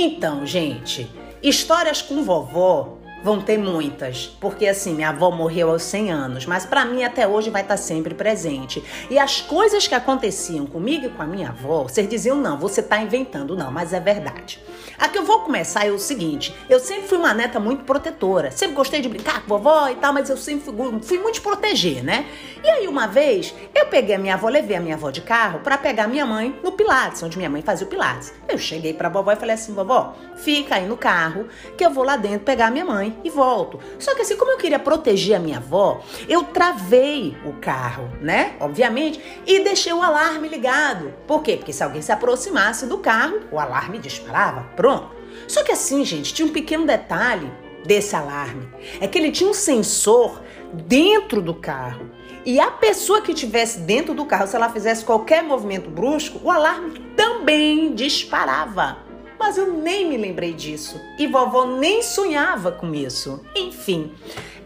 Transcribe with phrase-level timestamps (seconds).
[0.00, 1.10] Então, gente,
[1.42, 6.64] histórias com vovó Vão ter muitas, porque assim, minha avó morreu aos 100 anos, mas
[6.64, 8.82] para mim até hoje vai estar tá sempre presente.
[9.10, 12.80] E as coisas que aconteciam comigo e com a minha avó, vocês diziam, não, você
[12.80, 14.60] tá inventando, não, mas é verdade.
[14.98, 18.50] A que eu vou começar é o seguinte: eu sempre fui uma neta muito protetora,
[18.50, 22.02] sempre gostei de brincar com vovó e tal, mas eu sempre fui, fui muito proteger,
[22.02, 22.26] né?
[22.64, 25.60] E aí, uma vez, eu peguei a minha avó, levei a minha avó de carro
[25.60, 28.32] para pegar minha mãe no Pilates, onde minha mãe fazia o Pilates.
[28.48, 32.02] Eu cheguei pra vovó e falei assim: vovó, fica aí no carro, que eu vou
[32.02, 33.78] lá dentro pegar a minha mãe e volto.
[33.98, 38.56] Só que assim, como eu queria proteger a minha avó, eu travei o carro, né?
[38.60, 41.12] Obviamente, e deixei o alarme ligado.
[41.26, 41.56] Por quê?
[41.56, 44.62] Porque se alguém se aproximasse do carro, o alarme disparava.
[44.76, 45.16] Pronto.
[45.46, 47.50] Só que assim, gente, tinha um pequeno detalhe
[47.84, 48.68] desse alarme.
[49.00, 52.10] É que ele tinha um sensor dentro do carro.
[52.44, 56.50] E a pessoa que estivesse dentro do carro, se ela fizesse qualquer movimento brusco, o
[56.50, 59.07] alarme também disparava
[59.38, 63.42] mas eu nem me lembrei disso e vovó nem sonhava com isso.
[63.54, 64.12] Enfim,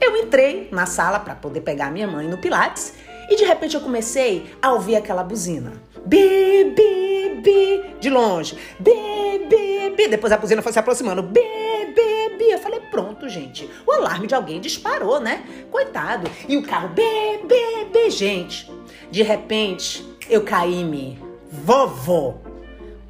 [0.00, 2.94] eu entrei na sala para poder pegar minha mãe no Pilates
[3.30, 5.72] e de repente eu comecei a ouvir aquela buzina.
[6.04, 8.56] Bi, bi, bi, de longe.
[8.80, 8.92] Bi,
[9.48, 10.08] bi, bi.
[10.08, 11.22] Depois a buzina foi se aproximando.
[11.22, 11.40] Bi,
[11.94, 12.50] bi, bi.
[12.50, 13.70] Eu falei, pronto, gente.
[13.86, 15.44] O alarme de alguém disparou, né?
[15.70, 16.28] Coitado.
[16.48, 17.02] E o carro, bi,
[17.44, 18.10] bi, bi.
[18.10, 18.70] Gente,
[19.10, 21.18] de repente eu caí-me.
[21.50, 22.40] Vovó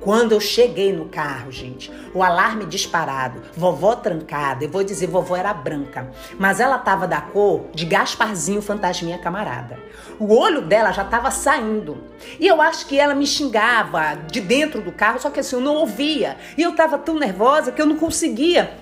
[0.03, 5.37] quando eu cheguei no carro, gente, o alarme disparado, vovó trancada, eu vou dizer, vovó
[5.37, 9.79] era branca, mas ela tava da cor de Gasparzinho Fantasminha Camarada.
[10.19, 11.99] O olho dela já tava saindo.
[12.39, 15.63] E eu acho que ela me xingava de dentro do carro, só que assim, eu
[15.63, 16.37] não ouvia.
[16.57, 18.82] E eu tava tão nervosa que eu não conseguia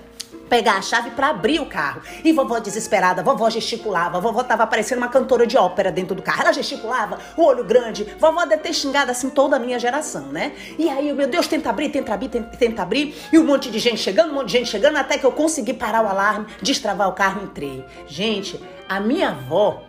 [0.51, 2.01] pegar a chave para abrir o carro.
[2.25, 6.41] E vovó desesperada, vovó gesticulava, vovó tava parecendo uma cantora de ópera dentro do carro.
[6.41, 8.03] Ela gesticulava, o olho grande.
[8.19, 10.51] Vovó deve ter xingado assim toda a minha geração, né?
[10.77, 13.15] E aí, meu Deus, tenta abrir, tenta abrir, tenta, tenta abrir.
[13.31, 15.73] E um monte de gente chegando, um monte de gente chegando, até que eu consegui
[15.73, 17.85] parar o alarme, destravar o carro, entrei.
[18.05, 19.81] Gente, a minha avó,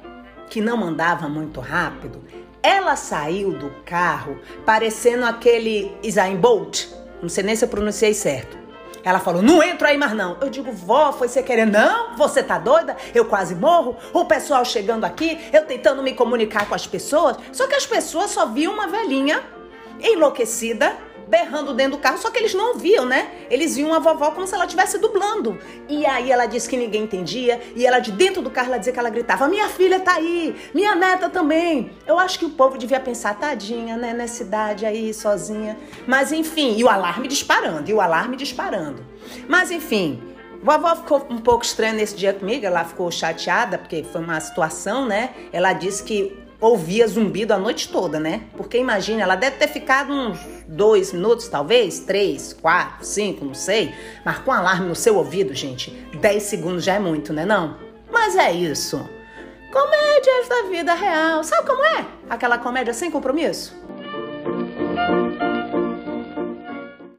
[0.49, 2.23] que não mandava muito rápido,
[2.62, 6.87] ela saiu do carro parecendo aquele Isaim Bolt.
[7.21, 8.62] Não sei nem se eu pronunciei certo
[9.03, 10.37] ela falou: não entro aí mais não.
[10.41, 11.67] Eu digo, vó, foi você querer?
[11.67, 12.97] Não, você tá doida?
[13.15, 13.97] Eu quase morro.
[14.13, 17.37] O pessoal chegando aqui, eu tentando me comunicar com as pessoas.
[17.53, 19.43] Só que as pessoas só viam uma velhinha
[20.01, 20.97] enlouquecida
[21.28, 23.31] berrando dentro do carro, só que eles não viam, né?
[23.50, 25.59] Eles viam a vovó como se ela estivesse dublando.
[25.88, 28.93] E aí ela disse que ninguém entendia, e ela de dentro do carro ela dizia
[28.93, 31.93] que ela gritava: "Minha filha tá aí, minha neta também".
[32.06, 35.77] Eu acho que o povo devia pensar: "Tadinha, né, nessa idade aí sozinha".
[36.06, 39.05] Mas enfim, e o alarme disparando, e o alarme disparando.
[39.49, 40.21] Mas enfim,
[40.62, 45.06] Vovó ficou um pouco estranha nesse dia comigo, ela ficou chateada, porque foi uma situação,
[45.06, 45.31] né?
[45.53, 48.43] Ela disse que ouvia zumbido a noite toda, né?
[48.56, 53.93] Porque imagina, ela deve ter ficado uns dois minutos, talvez, três, quatro, cinco, não sei.
[54.25, 55.91] Mas com alarme no seu ouvido, gente,
[56.21, 57.77] dez segundos já é muito, né não?
[58.11, 59.05] Mas é isso.
[59.73, 61.43] Comédias da vida real.
[61.43, 62.06] Sabe como é?
[62.31, 63.75] Aquela comédia sem compromisso?